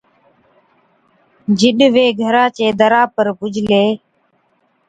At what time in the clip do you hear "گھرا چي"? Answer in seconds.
2.21-2.67